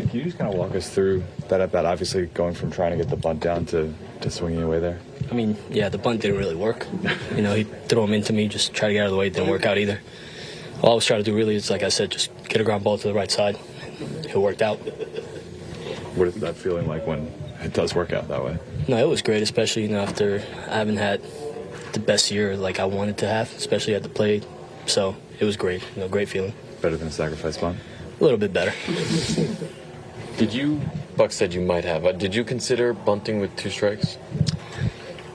Can, 0.00 0.10
you 0.18 0.24
just 0.24 0.38
kind 0.38 0.52
of 0.52 0.58
walk 0.58 0.74
us 0.74 0.88
through 0.88 1.24
that 1.48 1.60
at 1.60 1.72
bat? 1.72 1.84
Obviously, 1.84 2.26
going 2.26 2.54
from 2.54 2.70
trying 2.70 2.92
to 2.92 2.96
get 2.96 3.08
the 3.08 3.16
bunt 3.16 3.40
down 3.40 3.66
to, 3.66 3.92
to 4.20 4.30
swinging 4.30 4.62
away 4.62 4.78
there. 4.78 4.98
I 5.30 5.34
mean, 5.34 5.56
yeah, 5.70 5.88
the 5.88 5.98
bunt 5.98 6.20
didn't 6.20 6.38
really 6.38 6.54
work. 6.54 6.86
You 7.34 7.42
know, 7.42 7.54
he 7.54 7.64
threw 7.64 8.02
him 8.02 8.14
into 8.14 8.32
me, 8.32 8.48
just 8.48 8.74
try 8.74 8.88
to 8.88 8.94
get 8.94 9.00
out 9.02 9.06
of 9.06 9.12
the 9.12 9.18
way. 9.18 9.28
It 9.28 9.34
didn't 9.34 9.50
work 9.50 9.64
out 9.64 9.78
either. 9.78 10.00
All 10.82 10.92
I 10.92 10.94
was 10.94 11.04
trying 11.04 11.20
to 11.20 11.24
do 11.24 11.36
really 11.36 11.54
is, 11.54 11.70
like 11.70 11.82
I 11.82 11.88
said, 11.88 12.10
just 12.10 12.30
get 12.48 12.60
a 12.60 12.64
ground 12.64 12.82
ball 12.82 12.98
to 12.98 13.06
the 13.06 13.14
right 13.14 13.30
side. 13.30 13.56
It 14.24 14.36
worked 14.36 14.62
out. 14.62 14.76
What 16.16 16.28
is 16.28 16.34
that 16.36 16.56
feeling 16.56 16.88
like 16.88 17.06
when 17.06 17.32
it 17.62 17.72
does 17.72 17.94
work 17.94 18.12
out 18.12 18.26
that 18.28 18.44
way? 18.44 18.58
No, 18.88 18.96
it 18.96 19.08
was 19.08 19.22
great, 19.22 19.42
especially 19.42 19.82
you 19.82 19.88
know 19.88 20.00
after 20.00 20.42
I 20.68 20.78
haven't 20.78 20.96
had 20.96 21.22
the 21.92 22.00
best 22.00 22.30
year 22.30 22.56
like 22.56 22.80
I 22.80 22.84
wanted 22.86 23.18
to 23.18 23.28
have, 23.28 23.54
especially 23.54 23.94
at 23.94 24.02
the 24.02 24.08
plate. 24.08 24.44
So 24.86 25.14
it 25.38 25.44
was 25.44 25.56
great. 25.56 25.82
You 25.94 26.02
know, 26.02 26.08
great 26.08 26.28
feeling. 26.28 26.54
Better 26.80 26.96
than 26.96 27.08
a 27.08 27.12
sacrifice 27.12 27.56
bunt? 27.56 27.78
A 28.18 28.22
little 28.22 28.38
bit 28.38 28.52
better. 28.52 28.72
Did 30.38 30.54
you? 30.54 30.80
Buck 31.16 31.32
said 31.32 31.52
you 31.52 31.60
might 31.60 31.84
have. 31.84 32.16
Did 32.16 32.32
you 32.32 32.44
consider 32.44 32.92
bunting 32.92 33.40
with 33.40 33.54
two 33.56 33.70
strikes? 33.70 34.16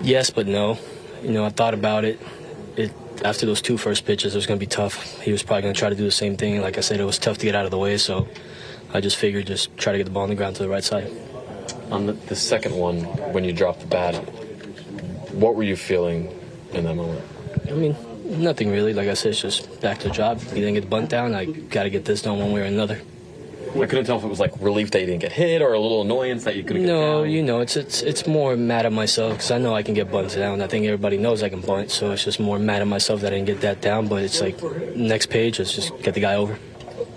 Yes, 0.00 0.30
but 0.30 0.46
no. 0.46 0.78
You 1.22 1.32
know, 1.32 1.44
I 1.44 1.48
thought 1.48 1.74
about 1.74 2.04
it. 2.04 2.20
It 2.76 2.92
after 3.24 3.44
those 3.44 3.60
two 3.60 3.76
first 3.76 4.06
pitches, 4.06 4.34
it 4.34 4.38
was 4.38 4.46
going 4.46 4.58
to 4.58 4.64
be 4.64 4.70
tough. 4.70 5.20
He 5.20 5.32
was 5.32 5.42
probably 5.42 5.62
going 5.62 5.74
to 5.74 5.78
try 5.78 5.88
to 5.88 5.96
do 5.96 6.04
the 6.04 6.10
same 6.12 6.36
thing. 6.36 6.60
Like 6.60 6.78
I 6.78 6.82
said, 6.82 7.00
it 7.00 7.04
was 7.04 7.18
tough 7.18 7.38
to 7.38 7.46
get 7.46 7.56
out 7.56 7.64
of 7.64 7.72
the 7.72 7.78
way, 7.78 7.98
so 7.98 8.28
I 8.94 9.00
just 9.00 9.16
figured 9.16 9.48
just 9.48 9.76
try 9.76 9.92
to 9.92 9.98
get 9.98 10.04
the 10.04 10.10
ball 10.10 10.22
on 10.22 10.28
the 10.28 10.34
ground 10.34 10.56
to 10.56 10.62
the 10.62 10.68
right 10.68 10.84
side. 10.84 11.10
On 11.90 12.06
the, 12.06 12.12
the 12.12 12.36
second 12.36 12.76
one, 12.76 13.00
when 13.32 13.42
you 13.42 13.52
dropped 13.52 13.80
the 13.80 13.86
bat, 13.86 14.14
what 15.32 15.56
were 15.56 15.64
you 15.64 15.76
feeling 15.76 16.32
in 16.72 16.84
that 16.84 16.94
moment? 16.94 17.24
I 17.68 17.72
mean, 17.72 17.96
nothing 18.24 18.70
really. 18.70 18.92
Like 18.94 19.08
I 19.08 19.14
said, 19.14 19.32
it's 19.32 19.40
just 19.40 19.80
back 19.80 19.98
to 20.00 20.08
the 20.08 20.14
job. 20.14 20.40
You 20.50 20.54
didn't 20.54 20.74
get 20.74 20.82
the 20.82 20.86
bunt 20.86 21.10
down. 21.10 21.34
I 21.34 21.46
got 21.46 21.84
to 21.84 21.90
get 21.90 22.04
this 22.04 22.22
done 22.22 22.38
one 22.38 22.52
way 22.52 22.60
or 22.62 22.64
another. 22.64 23.00
I 23.74 23.86
couldn't 23.86 24.04
tell 24.04 24.18
if 24.18 24.24
it 24.24 24.28
was 24.28 24.40
like 24.40 24.52
relief 24.60 24.90
that 24.90 25.00
you 25.00 25.06
didn't 25.06 25.20
get 25.22 25.32
hit 25.32 25.62
or 25.62 25.72
a 25.72 25.80
little 25.80 26.02
annoyance 26.02 26.44
that 26.44 26.56
you 26.56 26.62
couldn't 26.62 26.82
get 26.82 26.88
hit. 26.88 26.94
No, 26.94 27.22
you 27.22 27.42
know, 27.42 27.60
it's 27.60 27.76
it's 27.76 28.02
it's 28.02 28.26
more 28.26 28.56
mad 28.56 28.86
at 28.86 28.92
myself 28.92 29.32
because 29.32 29.50
I 29.50 29.58
know 29.58 29.74
I 29.74 29.82
can 29.82 29.94
get 29.94 30.10
bunts 30.10 30.34
down. 30.34 30.60
I 30.60 30.66
think 30.66 30.84
everybody 30.86 31.16
knows 31.16 31.42
I 31.42 31.48
can 31.48 31.60
bunt, 31.60 31.90
so 31.90 32.12
it's 32.12 32.24
just 32.24 32.38
more 32.38 32.58
mad 32.58 32.82
at 32.82 32.88
myself 32.88 33.20
that 33.22 33.32
I 33.32 33.36
didn't 33.36 33.46
get 33.46 33.60
that 33.62 33.80
down. 33.80 34.08
But 34.08 34.22
it's 34.22 34.40
like 34.40 34.60
next 34.94 35.26
page, 35.26 35.58
let's 35.58 35.74
just 35.74 35.96
get 36.02 36.14
the 36.14 36.20
guy 36.20 36.34
over. 36.34 36.58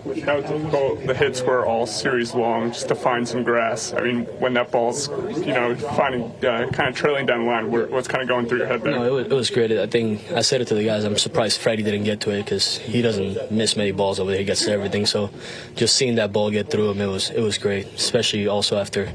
The 0.06 1.16
hits 1.17 1.42
were 1.42 1.66
all 1.66 1.88
series 1.88 2.34
long 2.36 2.72
just 2.72 2.88
to 2.89 2.95
find 2.95 3.28
some 3.28 3.44
grass. 3.44 3.92
I 3.94 4.02
mean, 4.02 4.25
when 4.39 4.53
that 4.53 4.72
ball's, 4.72 5.09
you 5.09 5.53
know, 5.53 5.75
finding, 5.75 6.23
uh, 6.45 6.70
kind 6.72 6.89
of 6.89 6.95
trailing 6.95 7.25
down 7.25 7.45
the 7.45 7.52
line, 7.52 7.72
what's 7.72 8.08
kind 8.08 8.22
of 8.22 8.30
going 8.30 8.45
through 8.45 8.59
your 8.59 8.67
head 8.67 8.84
there? 8.84 8.92
No, 8.92 9.03
it 9.06 9.12
was, 9.12 9.25
it 9.25 9.34
was 9.34 9.50
great. 9.50 9.72
I 9.72 9.88
think 9.88 10.31
I 10.31 10.42
said 10.42 10.62
it 10.62 10.67
to 10.67 10.75
the 10.75 10.86
guys. 10.86 11.03
I'm 11.03 11.17
surprised 11.17 11.59
Freddie 11.59 11.84
didn't 11.84 12.03
get 12.03 12.22
to 12.22 12.31
it 12.31 12.44
because 12.44 12.78
he 12.78 13.02
doesn't 13.02 13.52
miss 13.52 13.75
many 13.75 13.92
balls 13.92 14.20
over 14.20 14.30
there. 14.30 14.39
He 14.39 14.45
gets 14.45 14.64
to 14.66 14.72
everything. 14.72 15.06
So 15.08 15.31
just 15.75 15.95
seeing 15.95 16.16
that 16.16 16.31
ball 16.31 16.52
get 16.52 16.69
through 16.69 16.92
him, 16.92 17.02
it 17.02 17.08
was 17.08 17.31
it 17.31 17.42
was 17.42 17.58
great. 17.58 17.88
Especially 17.95 18.47
also 18.47 18.78
after 18.78 19.12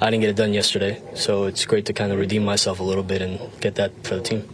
I 0.00 0.10
didn't 0.10 0.20
get 0.20 0.30
it 0.30 0.36
done 0.36 0.52
yesterday. 0.52 1.00
So 1.14 1.44
it's 1.44 1.64
great 1.64 1.86
to 1.86 1.94
kind 1.94 2.12
of 2.12 2.18
redeem 2.18 2.44
myself 2.44 2.80
a 2.80 2.84
little 2.84 3.04
bit 3.04 3.22
and 3.22 3.40
get 3.60 3.76
that 3.76 3.92
for 4.04 4.16
the 4.16 4.22
team. 4.22 4.48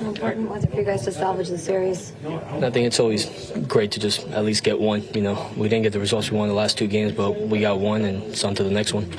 How 0.00 0.08
important 0.08 0.50
was 0.50 0.64
it 0.64 0.70
for 0.70 0.76
you 0.76 0.84
guys 0.84 1.02
to 1.04 1.12
salvage 1.12 1.48
the 1.48 1.58
series? 1.58 2.12
I 2.26 2.70
think 2.70 2.86
it's 2.86 3.00
always 3.00 3.50
great 3.66 3.92
to 3.92 4.00
just 4.00 4.26
at 4.28 4.44
least 4.44 4.62
get 4.62 4.78
one. 4.78 5.02
You 5.14 5.22
know, 5.22 5.50
we 5.56 5.68
didn't 5.68 5.84
get 5.84 5.92
the 5.92 6.00
results 6.00 6.30
we 6.30 6.36
wanted 6.36 6.50
the 6.50 6.56
last 6.56 6.76
two 6.76 6.86
games, 6.86 7.12
but 7.12 7.40
we 7.48 7.60
got 7.60 7.78
one, 7.78 8.04
and 8.04 8.22
it's 8.24 8.44
on 8.44 8.54
to 8.56 8.62
the 8.62 8.70
next 8.70 8.92
one. 8.92 9.10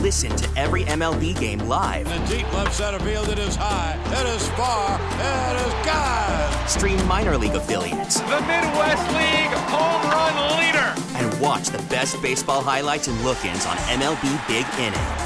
Listen 0.00 0.30
to 0.36 0.48
every 0.58 0.84
MLB 0.84 1.38
game 1.38 1.58
live. 1.60 2.06
In 2.06 2.22
the 2.22 2.36
deep 2.36 2.52
left 2.54 2.74
center 2.74 2.98
field, 3.00 3.28
it 3.28 3.38
is 3.38 3.56
high, 3.56 3.98
it 4.06 4.26
is 4.36 4.48
far, 4.50 4.98
it 5.00 5.66
is 5.66 5.86
gone. 5.86 6.68
Stream 6.68 7.06
minor 7.08 7.36
league 7.36 7.54
affiliates 7.54 8.20
The 8.20 8.40
Midwest 8.42 9.06
League 9.12 9.52
home 9.68 10.02
run 10.10 10.58
leader. 10.60 10.94
and 11.16 11.40
watch 11.40 11.68
the 11.68 11.82
best 11.90 12.20
baseball 12.22 12.62
highlights 12.62 13.08
and 13.08 13.20
look-ins 13.24 13.66
on 13.66 13.76
MLB 13.98 14.22
Big 14.48 14.66
Inning. 14.78 15.25